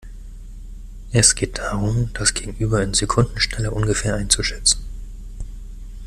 [1.11, 4.83] Es geht darum, das Gegenüber in Sekundenschnelle ungefähr einzuschätzen.